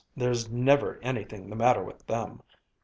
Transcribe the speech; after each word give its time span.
there's 0.17 0.49
never 0.49 0.97
anything 1.03 1.47
the 1.47 1.55
matter 1.55 1.83
with 1.83 2.03
them. 2.07 2.41